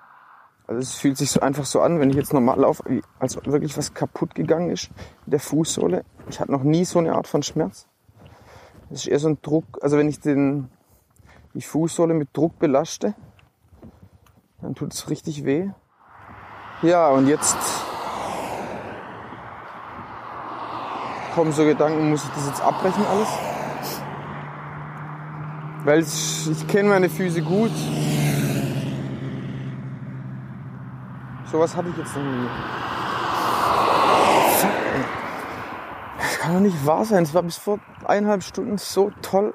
Also 0.65 0.81
es 0.81 0.95
fühlt 0.95 1.17
sich 1.17 1.29
so 1.29 1.41
einfach 1.41 1.65
so 1.65 1.81
an, 1.81 1.99
wenn 1.99 2.09
ich 2.09 2.15
jetzt 2.15 2.33
normal 2.33 2.61
laufe, 2.61 2.83
als 3.19 3.37
ob 3.37 3.45
wirklich 3.45 3.77
was 3.77 3.93
kaputt 3.93 4.33
gegangen 4.33 4.71
ist 4.71 4.89
mit 5.25 5.33
der 5.33 5.39
Fußsohle. 5.39 6.03
Ich 6.31 6.39
hatte 6.39 6.51
noch 6.51 6.63
nie 6.63 6.85
so 6.85 6.97
eine 6.97 7.13
Art 7.13 7.27
von 7.27 7.43
Schmerz. 7.43 7.87
Das 8.89 9.01
ist 9.01 9.07
eher 9.07 9.19
so 9.19 9.27
ein 9.27 9.37
Druck, 9.43 9.65
also 9.83 9.99
wenn 9.99 10.09
ich 10.09 10.19
den, 10.19 10.71
die 11.53 11.61
Fußsohle 11.61 12.15
mit 12.15 12.35
Druck 12.35 12.57
belaste, 12.57 13.13
dann 14.63 14.73
tut 14.73 14.95
es 14.95 15.11
richtig 15.11 15.45
weh. 15.45 15.69
Ja, 16.81 17.09
und 17.09 17.27
jetzt 17.27 17.55
kommen 21.33 21.51
so 21.51 21.63
Gedanken, 21.63 22.09
muss 22.09 22.23
ich 22.23 22.29
das 22.31 22.47
jetzt 22.47 22.61
abbrechen 22.61 23.05
alles? 23.05 23.27
Weil 25.85 26.01
ich, 26.01 26.51
ich 26.51 26.67
kenne 26.67 26.89
meine 26.89 27.09
Füße 27.09 27.41
gut. 27.41 27.71
Sowas 31.51 31.75
hatte 31.75 31.89
ich 31.89 31.97
jetzt 31.97 32.15
noch 32.15 32.23
nie. 32.23 32.47
Das 36.17 36.39
kann 36.39 36.53
doch 36.53 36.59
nicht 36.59 36.85
wahr 36.85 37.05
sein. 37.05 37.23
Es 37.23 37.33
war 37.33 37.43
bis 37.43 37.57
vor 37.57 37.79
eineinhalb 38.05 38.43
Stunden 38.43 38.77
so 38.77 39.11
toll. 39.21 39.53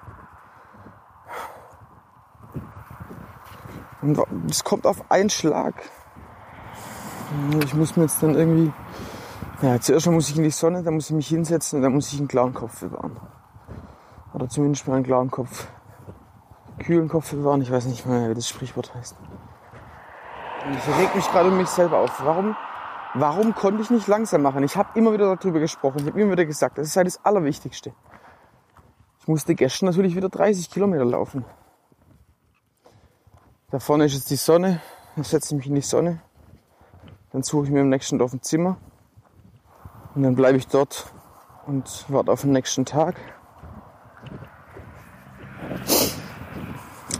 Und 4.02 4.18
es 4.50 4.64
kommt 4.64 4.86
auf 4.86 5.10
einen 5.10 5.30
Schlag. 5.30 5.74
Ich 7.64 7.74
muss 7.74 7.96
mir 7.96 8.04
jetzt 8.04 8.22
dann 8.22 8.34
irgendwie. 8.34 8.72
Ja, 9.62 9.80
zuerst 9.80 10.06
muss 10.08 10.28
ich 10.28 10.36
in 10.36 10.42
die 10.42 10.50
Sonne, 10.50 10.82
dann 10.82 10.94
muss 10.94 11.10
ich 11.10 11.16
mich 11.16 11.28
hinsetzen 11.28 11.78
und 11.78 11.82
dann 11.82 11.94
muss 11.94 12.12
ich 12.12 12.18
einen 12.18 12.28
klaren 12.28 12.54
Kopf 12.54 12.80
bewahren. 12.80 13.16
Oder 14.34 14.48
zumindest 14.48 14.86
mal 14.88 14.96
einen 14.96 15.04
klaren 15.04 15.30
Kopf. 15.30 15.68
Kühlen 16.80 17.08
Kopf 17.08 17.30
bewahren, 17.30 17.62
ich 17.62 17.70
weiß 17.70 17.86
nicht 17.86 18.04
mehr, 18.04 18.28
wie 18.30 18.34
das 18.34 18.48
Sprichwort 18.48 18.92
heißt. 18.94 19.16
Und 20.66 20.76
ich 20.76 20.98
reg 20.98 21.14
mich 21.14 21.30
gerade 21.30 21.50
um 21.50 21.56
mich 21.56 21.68
selber 21.68 21.98
auf. 21.98 22.24
Warum, 22.24 22.56
warum 23.14 23.54
konnte 23.54 23.82
ich 23.82 23.90
nicht 23.90 24.08
langsam 24.08 24.42
machen? 24.42 24.64
Ich 24.64 24.76
habe 24.76 24.98
immer 24.98 25.12
wieder 25.12 25.36
darüber 25.36 25.60
gesprochen. 25.60 26.00
Ich 26.00 26.06
habe 26.06 26.20
immer 26.20 26.32
wieder 26.32 26.46
gesagt, 26.46 26.78
das 26.78 26.88
ist 26.88 26.96
halt 26.96 27.06
das 27.06 27.24
Allerwichtigste. 27.24 27.92
Ich 29.20 29.28
musste 29.28 29.54
gestern 29.54 29.86
natürlich 29.86 30.16
wieder 30.16 30.28
30 30.28 30.68
Kilometer 30.68 31.04
laufen. 31.04 31.44
Da 33.70 33.78
vorne 33.78 34.06
ist 34.06 34.14
jetzt 34.14 34.30
die 34.30 34.36
Sonne. 34.36 34.80
Dann 35.14 35.24
setze 35.24 35.54
ich 35.54 35.58
mich 35.58 35.66
in 35.68 35.76
die 35.76 35.80
Sonne. 35.80 36.20
Dann 37.30 37.42
suche 37.42 37.66
ich 37.66 37.70
mir 37.70 37.80
im 37.80 37.88
nächsten 37.88 38.18
Dorf 38.18 38.32
ein 38.32 38.42
Zimmer. 38.42 38.78
Und 40.14 40.22
dann 40.22 40.36
bleibe 40.36 40.58
ich 40.58 40.68
dort 40.68 41.06
und 41.66 42.04
warte 42.08 42.30
auf 42.30 42.42
den 42.42 42.52
nächsten 42.52 42.84
Tag. 42.84 43.16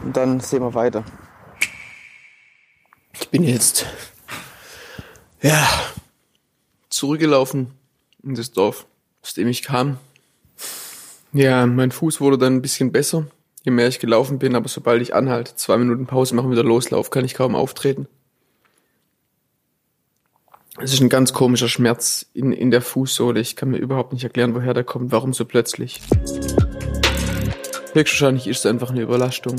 Und 0.04 0.16
dann 0.16 0.40
sehen 0.40 0.62
wir 0.62 0.74
weiter. 0.74 1.04
Ich 3.20 3.28
bin 3.30 3.42
jetzt, 3.42 3.86
ja, 5.40 5.66
zurückgelaufen 6.88 7.74
in 8.22 8.34
das 8.34 8.52
Dorf, 8.52 8.86
aus 9.22 9.34
dem 9.34 9.48
ich 9.48 9.62
kam. 9.62 9.98
Ja, 11.32 11.66
mein 11.66 11.90
Fuß 11.90 12.20
wurde 12.20 12.38
dann 12.38 12.56
ein 12.56 12.62
bisschen 12.62 12.92
besser, 12.92 13.26
je 13.64 13.72
mehr 13.72 13.88
ich 13.88 13.98
gelaufen 13.98 14.38
bin, 14.38 14.54
aber 14.54 14.68
sobald 14.68 15.02
ich 15.02 15.14
anhalte, 15.14 15.56
zwei 15.56 15.76
Minuten 15.78 16.06
Pause 16.06 16.34
machen, 16.36 16.50
wieder 16.50 16.62
loslaufe, 16.62 17.10
kann 17.10 17.24
ich 17.24 17.34
kaum 17.34 17.56
auftreten. 17.56 18.06
Es 20.80 20.92
ist 20.92 21.00
ein 21.00 21.08
ganz 21.08 21.32
komischer 21.32 21.68
Schmerz 21.68 22.26
in, 22.34 22.52
in 22.52 22.72
der 22.72 22.82
Fußsohle. 22.82 23.38
Ich 23.38 23.54
kann 23.54 23.70
mir 23.70 23.78
überhaupt 23.78 24.12
nicht 24.12 24.24
erklären, 24.24 24.56
woher 24.56 24.74
der 24.74 24.82
kommt, 24.82 25.12
warum 25.12 25.32
so 25.32 25.44
plötzlich. 25.44 26.00
Höchstwahrscheinlich 27.92 28.48
ist 28.48 28.58
es 28.58 28.66
einfach 28.66 28.90
eine 28.90 29.02
Überlastung. 29.02 29.54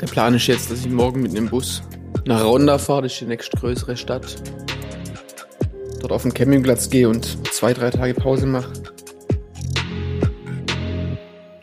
Der 0.00 0.06
Plan 0.06 0.34
ist 0.34 0.46
jetzt, 0.46 0.70
dass 0.70 0.80
ich 0.80 0.90
morgen 0.90 1.20
mit 1.20 1.36
einem 1.36 1.50
Bus 1.50 1.82
nach 2.24 2.42
Ronda 2.42 2.78
fahre, 2.78 3.02
das 3.02 3.12
ist 3.12 3.20
die 3.20 3.26
nächstgrößere 3.26 3.98
Stadt. 3.98 4.36
Dort 6.00 6.12
auf 6.12 6.22
den 6.22 6.32
Campingplatz 6.32 6.88
gehe 6.88 7.08
und 7.08 7.36
zwei, 7.52 7.74
drei 7.74 7.90
Tage 7.90 8.14
Pause 8.14 8.46
mache. 8.46 8.72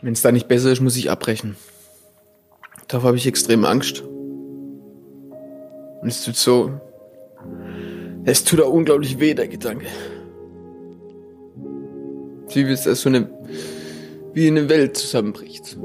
Wenn 0.02 0.12
es 0.12 0.22
da 0.22 0.30
nicht 0.30 0.46
besser 0.46 0.70
ist, 0.70 0.80
muss 0.80 0.96
ich 0.96 1.10
abbrechen. 1.10 1.56
Darauf 2.86 3.04
habe 3.06 3.16
ich 3.16 3.26
extrem 3.26 3.64
Angst. 3.64 4.02
Und 6.00 6.08
es 6.08 6.24
tut 6.24 6.36
so. 6.36 6.80
Es 8.28 8.42
tut 8.42 8.60
auch 8.60 8.72
unglaublich 8.72 9.20
weh, 9.20 9.34
der 9.34 9.46
Gedanke. 9.46 9.86
Wie 12.52 12.62
es 12.62 12.82
so 12.84 13.08
eine. 13.08 13.30
wie 14.34 14.48
eine 14.48 14.68
Welt 14.68 14.96
zusammenbricht. 14.96 15.78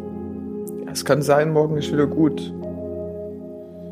Es 0.91 1.05
kann 1.05 1.21
sein, 1.21 1.53
morgen 1.53 1.77
ist 1.77 1.91
wieder 1.93 2.07
gut. 2.07 2.51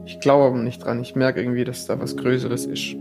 Ich 0.08 0.20
glaube 0.20 0.46
aber 0.46 0.58
nicht 0.58 0.84
dran. 0.84 1.00
Ich 1.00 1.16
merke 1.16 1.42
irgendwie, 1.42 1.64
dass 1.64 1.86
da 1.86 2.00
was 2.00 2.18
Größeres 2.18 2.66
ist. 2.66 2.96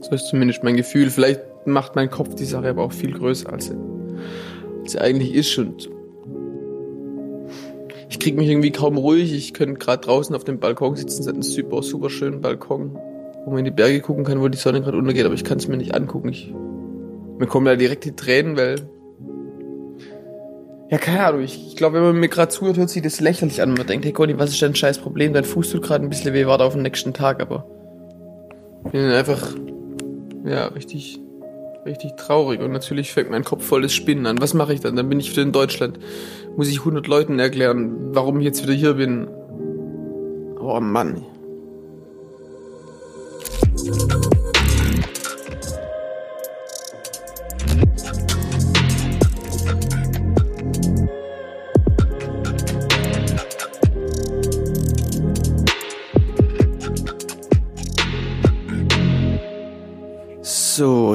So 0.00 0.10
ist 0.10 0.26
zumindest 0.26 0.64
mein 0.64 0.76
Gefühl. 0.76 1.10
Vielleicht 1.10 1.42
macht 1.64 1.94
mein 1.94 2.10
Kopf 2.10 2.34
die 2.34 2.44
Sache 2.44 2.70
aber 2.70 2.82
auch 2.82 2.92
viel 2.92 3.12
größer, 3.12 3.52
als 3.52 3.66
sie, 3.66 3.76
als 4.82 4.92
sie 4.92 4.98
eigentlich 4.98 5.32
ist. 5.32 5.56
Und 5.58 5.88
ich 8.08 8.18
kriege 8.18 8.36
mich 8.36 8.48
irgendwie 8.48 8.72
kaum 8.72 8.96
ruhig. 8.96 9.32
Ich 9.32 9.54
könnte 9.54 9.78
gerade 9.78 10.04
draußen 10.04 10.34
auf 10.34 10.42
dem 10.42 10.58
Balkon 10.58 10.96
sitzen. 10.96 11.22
Es 11.22 11.28
hat 11.28 11.34
einen 11.34 11.42
super, 11.42 11.84
super 11.84 12.10
schönen 12.10 12.40
Balkon, 12.40 12.98
wo 13.44 13.50
man 13.50 13.60
in 13.60 13.64
die 13.66 13.70
Berge 13.70 14.00
gucken 14.00 14.24
kann, 14.24 14.40
wo 14.40 14.48
die 14.48 14.58
Sonne 14.58 14.80
gerade 14.80 14.96
untergeht. 14.96 15.24
Aber 15.24 15.34
ich 15.34 15.44
kann 15.44 15.58
es 15.58 15.68
mir 15.68 15.76
nicht 15.76 15.94
angucken. 15.94 16.28
Ich, 16.28 16.52
mir 17.38 17.46
kommen 17.46 17.66
da 17.66 17.76
direkt 17.76 18.04
die 18.04 18.16
Tränen, 18.16 18.56
weil 18.56 18.76
ja, 20.90 20.98
keine 20.98 21.24
Ahnung. 21.24 21.42
Ich, 21.42 21.68
ich 21.68 21.76
glaube, 21.76 21.96
wenn 21.96 22.02
man 22.02 22.16
mir 22.16 22.28
gerade 22.28 22.50
zuhört, 22.50 22.76
hört 22.76 22.90
sich 22.90 23.02
das 23.02 23.20
lächerlich 23.20 23.62
an. 23.62 23.74
Man 23.74 23.86
denkt, 23.86 24.04
hey 24.04 24.12
Conny, 24.12 24.36
was 24.38 24.50
ist 24.50 24.60
dein 24.60 24.74
scheiß 24.74 24.98
Problem? 24.98 25.32
Dein 25.32 25.44
Fuß 25.44 25.70
tut 25.70 25.82
gerade 25.82 26.04
ein 26.04 26.10
bisschen 26.10 26.34
weh, 26.34 26.46
warte 26.46 26.64
auf 26.64 26.72
den 26.72 26.82
nächsten 26.82 27.14
Tag, 27.14 27.40
aber 27.40 27.64
ich 28.86 28.90
bin 28.90 29.02
einfach, 29.02 29.54
ja, 30.44 30.66
richtig, 30.66 31.20
richtig 31.86 32.16
traurig. 32.16 32.60
Und 32.60 32.72
natürlich 32.72 33.12
fängt 33.12 33.30
mein 33.30 33.44
Kopf 33.44 33.64
voll 33.64 33.82
das 33.82 33.92
Spinnen 33.92 34.26
an. 34.26 34.40
Was 34.40 34.52
mache 34.52 34.74
ich 34.74 34.80
dann? 34.80 34.96
Dann 34.96 35.08
bin 35.08 35.20
ich 35.20 35.30
wieder 35.30 35.42
in 35.42 35.52
Deutschland. 35.52 36.00
Muss 36.56 36.68
ich 36.68 36.80
100 36.80 37.06
Leuten 37.06 37.38
erklären, 37.38 38.12
warum 38.12 38.40
ich 38.40 38.46
jetzt 38.46 38.64
wieder 38.64 38.74
hier 38.74 38.94
bin. 38.94 39.28
Oh 40.60 40.80
Mann. 40.80 41.22
So, 43.80 43.86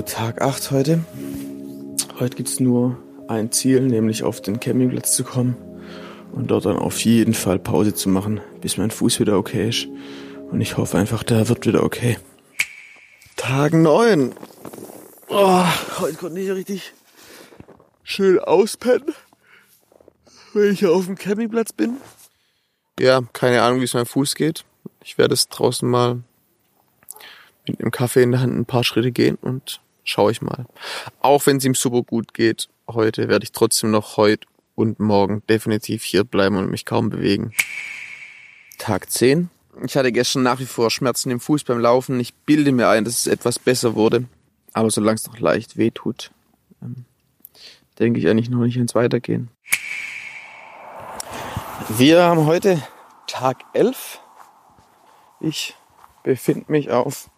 Tag 0.01 0.41
8 0.41 0.71
heute. 0.71 1.05
Heute 2.19 2.35
gibt's 2.35 2.59
nur 2.59 2.97
ein 3.27 3.51
Ziel, 3.51 3.81
nämlich 3.81 4.23
auf 4.23 4.41
den 4.41 4.59
Campingplatz 4.59 5.15
zu 5.15 5.23
kommen 5.23 5.55
und 6.31 6.49
dort 6.49 6.65
dann 6.65 6.77
auf 6.77 6.99
jeden 7.01 7.35
Fall 7.35 7.59
Pause 7.59 7.93
zu 7.93 8.09
machen, 8.09 8.41
bis 8.61 8.77
mein 8.77 8.89
Fuß 8.89 9.19
wieder 9.19 9.37
okay 9.37 9.69
ist. 9.69 9.87
Und 10.49 10.61
ich 10.61 10.77
hoffe 10.77 10.97
einfach, 10.97 11.21
der 11.21 11.47
wird 11.47 11.67
wieder 11.67 11.83
okay. 11.83 12.17
Tag 13.47 13.73
9. 13.73 14.33
Oh, 15.27 15.63
heute 15.99 16.17
konnte 16.17 16.41
ich 16.41 16.49
richtig 16.49 16.93
schön 18.01 18.39
auspennen, 18.39 19.13
wenn 20.55 20.73
ich 20.73 20.83
auf 20.87 21.05
dem 21.05 21.15
Campingplatz 21.15 21.71
bin. 21.71 21.97
Ja, 22.99 23.21
keine 23.33 23.61
Ahnung, 23.61 23.81
wie 23.81 23.83
es 23.83 23.93
meinem 23.93 24.07
Fuß 24.07 24.33
geht. 24.33 24.65
Ich 25.03 25.19
werde 25.19 25.35
es 25.35 25.47
draußen 25.47 25.87
mal 25.87 26.23
mit 27.67 27.79
einem 27.79 27.91
Kaffee 27.91 28.23
in 28.23 28.31
der 28.31 28.41
Hand 28.41 28.57
ein 28.57 28.65
paar 28.65 28.83
Schritte 28.83 29.11
gehen 29.11 29.37
und 29.39 29.79
schaue 30.03 30.31
ich 30.31 30.41
mal. 30.41 30.65
Auch 31.19 31.45
wenn 31.45 31.57
es 31.57 31.65
ihm 31.65 31.75
super 31.75 32.01
gut 32.01 32.33
geht, 32.33 32.67
heute 32.87 33.27
werde 33.27 33.43
ich 33.43 33.51
trotzdem 33.51 33.91
noch 33.91 34.17
heute 34.17 34.47
und 34.73 34.99
morgen 34.99 35.43
definitiv 35.47 36.03
hier 36.03 36.23
bleiben 36.23 36.57
und 36.57 36.71
mich 36.71 36.83
kaum 36.83 37.11
bewegen. 37.11 37.53
Tag 38.79 39.11
10. 39.11 39.51
Ich 39.83 39.97
hatte 39.97 40.11
gestern 40.11 40.43
nach 40.43 40.59
wie 40.59 40.65
vor 40.65 40.89
Schmerzen 40.89 41.31
im 41.31 41.39
Fuß 41.39 41.65
beim 41.65 41.79
Laufen. 41.79 42.19
Ich 42.19 42.33
bilde 42.33 42.71
mir 42.71 42.87
ein, 42.87 43.03
dass 43.03 43.19
es 43.19 43.27
etwas 43.27 43.59
besser 43.59 43.95
wurde. 43.95 44.25
Aber 44.73 44.89
solange 44.89 45.15
es 45.15 45.27
noch 45.27 45.39
leicht 45.39 45.77
weh 45.77 45.91
tut, 45.91 46.31
ähm, 46.81 47.05
denke 47.99 48.19
ich 48.19 48.27
eigentlich 48.27 48.49
noch 48.49 48.59
nicht 48.59 48.77
ins 48.77 48.95
Weitergehen. 48.95 49.49
Wir 51.89 52.23
haben 52.23 52.45
heute 52.45 52.81
Tag 53.27 53.63
11. 53.73 54.19
Ich 55.41 55.75
befinde 56.23 56.71
mich 56.71 56.89
auf 56.89 57.29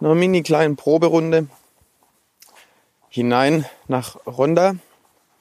einer 0.00 0.14
mini 0.14 0.42
kleinen 0.42 0.76
Proberunde 0.76 1.48
hinein 3.08 3.66
nach 3.88 4.16
Ronda. 4.26 4.76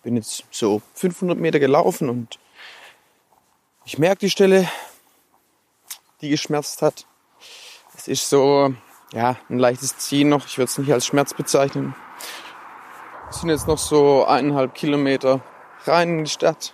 Bin 0.04 0.15
jetzt 0.15 0.46
so 0.52 0.82
500 0.96 1.38
Meter 1.39 1.60
gelaufen 1.60 2.10
und 2.10 2.39
ich 3.86 3.98
merke 3.98 4.19
die 4.19 4.30
Stelle, 4.30 4.67
die 6.23 6.29
geschmerzt 6.29 6.81
hat. 6.81 7.05
Es 7.95 8.07
ist 8.07 8.29
so, 8.29 8.73
ja, 9.12 9.36
ein 9.49 9.59
leichtes 9.59 9.97
Ziehen 9.97 10.29
noch. 10.29 10.47
Ich 10.47 10.57
würde 10.57 10.69
es 10.71 10.77
nicht 10.77 10.91
als 10.91 11.05
Schmerz 11.05 11.33
bezeichnen. 11.33 11.95
Es 13.29 13.41
sind 13.41 13.49
jetzt 13.49 13.67
noch 13.67 13.77
so 13.77 14.25
eineinhalb 14.25 14.73
Kilometer 14.73 15.41
rein 15.86 16.19
in 16.19 16.23
die 16.23 16.29
Stadt. 16.29 16.73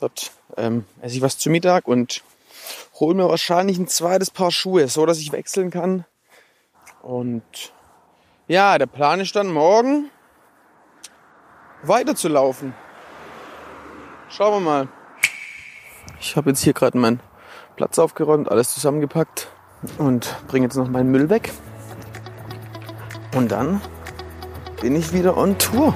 Dort 0.00 0.32
ähm, 0.56 0.84
esse 1.00 1.16
ich 1.16 1.22
was 1.22 1.38
zu 1.38 1.50
Mittag 1.50 1.86
und 1.86 2.22
hole 2.98 3.14
mir 3.14 3.28
wahrscheinlich 3.28 3.78
ein 3.78 3.88
zweites 3.88 4.30
Paar 4.30 4.50
Schuhe, 4.50 4.88
so 4.88 5.06
dass 5.06 5.18
ich 5.18 5.32
wechseln 5.32 5.70
kann. 5.70 6.04
Und 7.02 7.72
ja, 8.48 8.76
der 8.76 8.86
Plan 8.86 9.20
ist 9.20 9.36
dann 9.36 9.48
morgen 9.48 10.10
weiterzulaufen. 11.82 12.74
Schauen 14.28 14.54
wir 14.54 14.60
mal. 14.60 14.88
Ich 16.20 16.36
habe 16.36 16.50
jetzt 16.50 16.62
hier 16.62 16.72
gerade 16.72 16.98
meinen 16.98 17.20
Platz 17.80 17.98
aufgeräumt, 17.98 18.50
alles 18.50 18.74
zusammengepackt 18.74 19.48
und 19.96 20.36
bringe 20.48 20.66
jetzt 20.66 20.76
noch 20.76 20.90
meinen 20.90 21.10
Müll 21.10 21.30
weg. 21.30 21.50
Und 23.34 23.50
dann 23.52 23.80
bin 24.82 24.94
ich 24.94 25.14
wieder 25.14 25.38
on 25.38 25.56
Tour. 25.56 25.94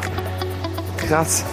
Krass. 0.97 1.45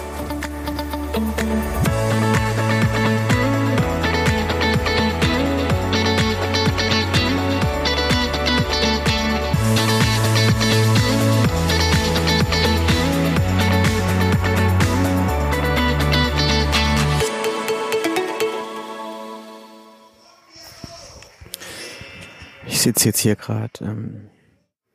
Sitze 22.82 23.08
jetzt 23.08 23.20
hier 23.20 23.36
gerade 23.36 23.72
ähm, 23.80 24.28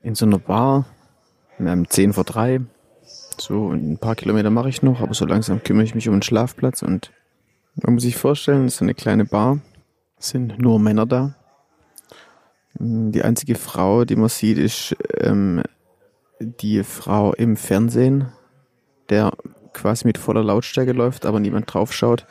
in 0.02 0.16
so 0.16 0.26
einer 0.26 0.40
Bar. 0.40 0.86
Haben 1.60 1.90
10 1.90 2.14
vor 2.14 2.24
3. 2.24 2.62
So, 3.40 3.72
ein 3.72 3.98
paar 3.98 4.16
Kilometer 4.16 4.50
mache 4.50 4.70
ich 4.70 4.82
noch, 4.82 5.02
aber 5.02 5.14
so 5.14 5.26
langsam 5.26 5.64
kümmere 5.64 5.86
ich 5.86 5.96
mich 5.96 6.08
um 6.08 6.16
den 6.16 6.22
Schlafplatz 6.22 6.82
und 6.82 7.12
man 7.76 7.94
muss 7.94 8.04
sich 8.04 8.16
vorstellen, 8.16 8.66
das 8.66 8.76
ist 8.76 8.82
eine 8.82 8.96
kleine 8.96 9.26
Bar. 9.26 9.60
Es 10.20 10.30
sind 10.30 10.60
nur 10.60 10.80
Männer 10.80 11.06
da. 11.06 11.36
Die 12.80 13.24
einzige 13.24 13.56
Frau, 13.56 14.06
die 14.06 14.16
man 14.16 14.30
sieht, 14.30 14.58
ist 14.58 14.96
ähm, 15.20 15.64
die 16.40 16.84
Frau 16.84 17.34
im 17.34 17.56
Fernsehen, 17.56 18.32
der 19.10 19.32
quasi 19.74 20.08
mit 20.08 20.18
voller 20.18 20.44
Lautstärke 20.44 20.92
läuft, 20.92 21.26
aber 21.26 21.40
niemand 21.40 21.72
draufschaut. 21.72 22.26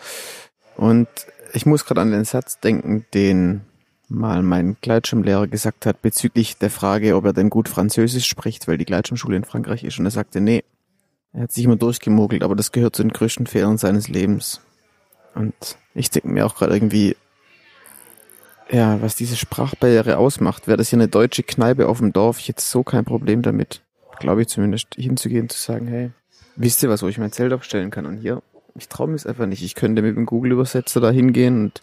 Und 0.77 1.09
ich 1.53 1.66
muss 1.66 1.85
gerade 1.85 2.01
an 2.01 2.11
den 2.11 2.25
Satz 2.25 2.61
denken, 2.61 3.07
den 3.14 3.66
mal 4.09 4.42
mein 4.42 4.77
Gleitschirmlehrer 4.81 5.49
gesagt 5.49 5.87
hat 5.87 6.03
bezüglich 6.03 6.59
der 6.59 6.71
Frage, 6.71 7.16
ob 7.16 7.25
er 7.25 7.33
denn 7.33 7.51
gut 7.51 7.69
Französisch 7.69 8.27
spricht, 8.27 8.69
weil 8.69 8.79
die 8.79 8.85
Gleitschirmschule 8.85 9.37
in 9.37 9.45
Frankreich 9.45 9.85
ist. 9.85 9.99
Und 9.99 10.05
er 10.05 10.11
sagte, 10.11 10.40
nee, 10.40 10.64
er 11.33 11.42
hat 11.42 11.53
sich 11.53 11.64
immer 11.64 11.77
durchgemogelt, 11.77 12.42
aber 12.42 12.55
das 12.55 12.73
gehört 12.73 12.97
zu 12.97 13.03
den 13.03 13.12
größten 13.12 13.47
Fehlern 13.47 13.79
seines 13.79 14.09
Lebens. 14.09 14.61
Und 15.35 15.55
ich 15.95 16.11
denke 16.11 16.29
mir 16.29 16.47
auch 16.47 16.55
gerade 16.55 16.75
irgendwie, 16.75 17.16
ja, 18.71 19.01
was 19.03 19.16
diese 19.16 19.37
Sprachbarriere 19.37 20.19
ausmacht, 20.19 20.66
wäre 20.66 20.79
das 20.79 20.88
hier 20.88 20.99
eine 20.99 21.09
deutsche 21.09 21.42
Kneipe 21.42 21.88
auf 21.88 21.99
dem 21.99 22.12
Dorf, 22.12 22.38
ich 22.40 22.49
hätte 22.49 22.62
so 22.62 22.83
kein 22.83 23.05
Problem 23.05 23.42
damit, 23.42 23.83
glaube 24.19 24.42
ich 24.42 24.49
zumindest, 24.49 24.95
hinzugehen, 24.97 25.49
zu 25.49 25.61
sagen, 25.61 25.87
hey, 25.87 26.11
wisst 26.57 26.83
ihr 26.83 26.88
was, 26.88 27.03
wo 27.03 27.09
ich 27.09 27.19
mein 27.19 27.33
Zelt 27.33 27.53
aufstellen 27.53 27.90
kann? 27.90 28.07
Und 28.07 28.16
hier, 28.16 28.42
ich 28.75 28.88
traue 28.88 29.09
mir 29.09 29.14
es 29.14 29.27
einfach 29.27 29.47
nicht. 29.47 29.62
Ich 29.62 29.75
könnte 29.75 30.03
mit 30.03 30.16
dem 30.16 30.27
Google-Übersetzer 30.27 31.01
da 31.01 31.11
hingehen 31.11 31.64
und 31.64 31.83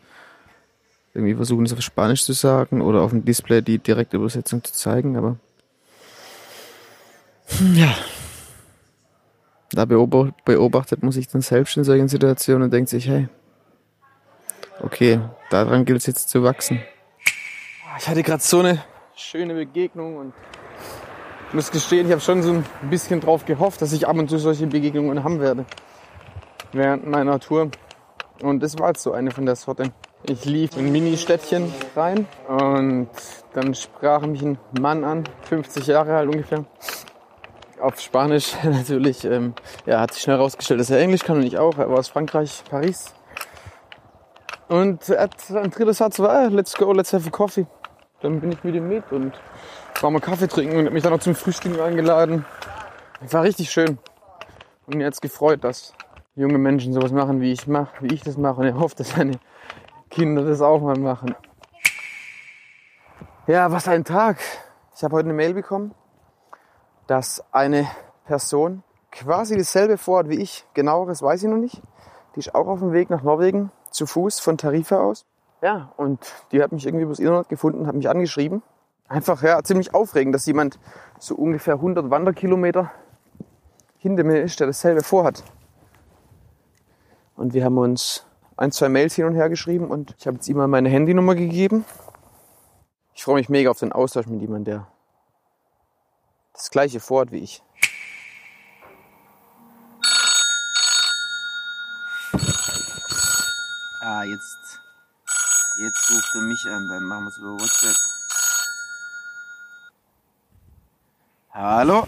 irgendwie 1.13 1.36
versuchen, 1.36 1.65
es 1.65 1.73
auf 1.73 1.82
Spanisch 1.82 2.23
zu 2.23 2.34
sagen 2.34 2.82
oder 2.82 3.02
auf 3.02 3.12
dem 3.12 3.23
Display 3.26 3.62
die 3.62 3.80
direkte 3.80 4.17
Übersetzung 4.17 4.63
zu 4.63 4.73
zeigen, 4.73 5.15
aber 5.17 5.38
hm, 7.47 7.76
ja. 7.76 7.95
Da 9.71 9.86
beobachtet 9.86 11.02
man 11.02 11.12
sich 11.12 11.28
dann 11.28 11.41
selbst 11.41 11.78
in 11.78 11.84
solchen 11.84 12.08
Situationen 12.08 12.63
und 12.63 12.73
denkt 12.73 12.89
sich, 12.89 13.08
hey, 13.08 13.28
okay, 14.82 15.19
daran 15.49 15.86
gilt 15.86 15.99
es 15.99 16.06
jetzt 16.06 16.30
zu 16.30 16.43
wachsen. 16.43 16.80
Ich 17.97 18.08
hatte 18.08 18.21
gerade 18.21 18.41
so 18.41 18.60
eine 18.60 18.84
schöne 19.15 19.56
Begegnung 19.56 20.17
und 20.17 20.34
ich 21.49 21.54
muss 21.56 21.71
gestehen, 21.71 22.06
ich 22.06 22.12
habe 22.12 22.21
schon 22.21 22.41
so 22.43 22.52
ein 22.52 22.65
bisschen 22.89 23.19
drauf 23.19 23.45
gehofft, 23.45 23.82
dass 23.82 23.93
ich 23.93 24.08
ab 24.08 24.17
und 24.17 24.30
zu 24.30 24.38
solche 24.38 24.67
Begegnungen 24.67 25.23
haben 25.23 25.39
werde 25.39 25.65
während 26.71 27.08
meiner 27.08 27.39
Tour. 27.39 27.69
Und 28.41 28.62
das 28.62 28.78
war 28.78 28.89
jetzt 28.89 29.04
so 29.04 29.12
eine 29.12 29.32
von 29.32 29.45
der 29.45 29.56
Sorte. 29.56 29.91
Ich 30.25 30.45
lief 30.45 30.77
in 30.77 30.86
ein 30.86 30.91
Mini-Städtchen 30.93 31.73
rein 31.97 32.27
und 32.47 33.09
dann 33.53 33.75
sprach 33.75 34.21
mich 34.21 34.41
ein 34.41 34.57
Mann 34.79 35.03
an, 35.03 35.25
50 35.49 35.86
Jahre 35.88 36.15
alt 36.15 36.29
ungefähr, 36.29 36.63
auf 37.81 37.99
Spanisch 37.99 38.53
natürlich. 38.63 39.25
Ähm, 39.25 39.53
ja, 39.86 39.99
hat 39.99 40.13
sich 40.13 40.23
schnell 40.23 40.38
herausgestellt, 40.38 40.79
dass 40.79 40.89
er 40.89 40.99
Englisch 40.99 41.23
kann 41.23 41.38
und 41.38 41.43
ich 41.43 41.57
auch. 41.57 41.77
Er 41.77 41.89
war 41.89 41.99
aus 41.99 42.07
Frankreich, 42.07 42.63
Paris. 42.69 43.13
Und 44.69 45.09
er 45.09 45.23
hat, 45.23 45.36
ein 45.51 45.71
dritter 45.71 45.93
Satz 45.93 46.19
war, 46.19 46.49
let's 46.49 46.73
go, 46.75 46.93
let's 46.93 47.12
have 47.12 47.27
a 47.27 47.29
coffee. 47.29 47.67
Dann 48.21 48.39
bin 48.39 48.53
ich 48.53 48.63
mit 48.63 48.75
ihm 48.75 48.88
mit 48.88 49.12
und 49.12 49.33
war 49.99 50.09
mal 50.09 50.21
Kaffee 50.21 50.47
trinken 50.47 50.77
und 50.77 50.86
hat 50.86 50.93
mich 50.93 51.03
dann 51.03 51.12
noch 51.12 51.19
zum 51.19 51.36
Frühstück 51.36 51.77
eingeladen. 51.81 52.45
War 53.29 53.43
richtig 53.43 53.71
schön. 53.71 53.99
Und 54.86 54.95
mir 54.95 55.05
hat's 55.05 55.19
gefreut, 55.19 55.65
dass 55.65 55.93
junge 56.36 56.57
Menschen 56.57 56.93
sowas 56.93 57.12
machen, 57.12 57.41
wie 57.41 57.51
ich 57.51 57.67
mach, 57.67 57.89
wie 57.99 58.13
ich 58.13 58.21
das 58.21 58.38
mache. 58.38 58.62
Und 58.62 58.67
er 58.67 58.79
hofft, 58.79 59.01
dass 59.01 59.09
seine 59.09 59.33
Kinder 60.13 60.45
das 60.45 60.62
auch 60.62 60.80
mal 60.80 60.99
machen. 60.99 61.36
Ja, 63.47 63.71
was 63.71 63.88
ein 63.88 64.04
Tag. 64.04 64.38
Ich 64.95 65.04
habe 65.04 65.15
heute 65.15 65.26
eine 65.26 65.34
Mail 65.34 65.56
bekommen, 65.56 65.95
dass 67.08 67.43
eine 67.52 67.88
Person 68.26 68.84
quasi 69.12 69.58
dasselbe 69.58 69.97
vorhat 69.97 70.30
wie 70.30 70.36
ich. 70.36 70.65
Genaueres 70.76 71.23
weiß 71.23 71.41
ich 71.41 71.49
noch 71.49 71.58
nicht. 71.58 71.82
Die 72.36 72.39
ist 72.41 72.54
auch 72.54 72.67
auf 72.67 72.78
dem 72.78 72.91
Weg 72.91 73.10
nach 73.10 73.23
Norwegen 73.23 73.71
zu 73.89 74.06
Fuß 74.06 74.39
von 74.39 74.56
Tarifa 74.56 75.02
aus. 75.02 75.26
Ja, 75.63 75.91
und 75.97 76.32
die 76.52 76.62
hat 76.62 76.71
mich 76.71 76.86
irgendwie 76.86 77.06
übers 77.06 77.17
Internet 77.17 77.49
gefunden, 77.49 77.88
hat 77.88 77.95
mich 77.95 78.08
angeschrieben. 78.08 78.62
Einfach, 79.08 79.41
ja, 79.41 79.63
ziemlich 79.63 79.95
aufregend, 79.95 80.36
dass 80.36 80.45
jemand 80.45 80.78
so 81.17 81.34
ungefähr 81.34 81.73
100 81.73 82.12
Wanderkilometer 82.12 82.91
hinter 83.97 84.23
mir 84.23 84.43
ist, 84.43 84.60
der 84.60 84.67
dasselbe 84.67 85.02
vorhat. 85.02 85.43
Und 87.36 87.56
wir 87.56 87.65
haben 87.65 87.80
uns 87.80 88.28
ein, 88.63 88.71
zwei 88.71 88.88
Mails 88.88 89.13
hin 89.15 89.26
und 89.26 89.36
her 89.36 89.49
geschrieben 89.49 89.88
und 89.88 90.15
ich 90.17 90.26
habe 90.26 90.38
jetzt 90.38 90.47
ihm 90.47 90.56
mal 90.56 90.67
meine 90.67 90.88
Handynummer 90.88 91.36
gegeben. 91.36 91.84
Ich 93.13 93.23
freue 93.23 93.36
mich 93.36 93.49
mega 93.49 93.69
auf 93.69 93.80
den 93.80 93.91
Austausch 93.91 94.26
mit 94.26 94.39
jemandem, 94.39 94.63
der 94.63 94.88
das 96.54 96.71
gleiche 96.71 97.02
vorhat 97.02 97.34
wie 97.34 97.39
ich. 97.39 97.62
Ah, 104.02 104.23
jetzt, 104.23 104.80
jetzt 105.82 106.12
ruft 106.12 106.36
er 106.36 106.41
mich 106.41 106.65
an, 106.65 106.88
dann 106.88 107.04
machen 107.04 107.26
wir 107.26 107.30
es 107.30 107.38
über 107.38 107.54
WhatsApp. 107.60 107.97
Hallo? 111.52 112.08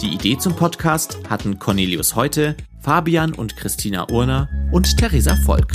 Die 0.00 0.14
Idee 0.14 0.38
zum 0.38 0.54
Podcast 0.54 1.18
hatten 1.28 1.58
Cornelius 1.58 2.14
Heute, 2.14 2.56
Fabian 2.80 3.34
und 3.34 3.56
Christina 3.56 4.08
Urner 4.10 4.48
und 4.70 4.96
Theresa 4.96 5.34
Volk. 5.44 5.72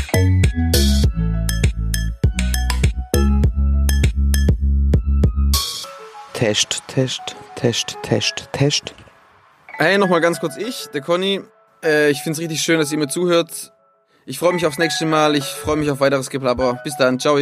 Test, 6.34 6.84
Test, 6.88 7.36
Test, 7.56 7.98
Test, 8.02 8.48
Test. 8.54 8.96
Hey, 9.78 9.98
nochmal 9.98 10.22
ganz 10.22 10.40
kurz 10.40 10.56
ich, 10.56 10.88
der 10.94 11.02
Conny. 11.02 11.42
Äh, 11.84 12.10
ich 12.10 12.22
find's 12.22 12.40
richtig 12.40 12.62
schön, 12.62 12.80
dass 12.80 12.94
ihr 12.94 12.98
mir 12.98 13.10
zuhört. 13.10 13.74
Ich 14.26 14.40
freue 14.40 14.54
mich 14.54 14.66
aufs 14.66 14.78
nächste 14.78 15.06
Mal. 15.06 15.36
Ich 15.36 15.44
freue 15.44 15.76
mich 15.76 15.92
auf 15.92 16.00
weiteres 16.00 16.30
Geplapper. 16.30 16.80
Bis 16.86 16.96
dann. 16.96 17.20
Ciao. 17.20 17.38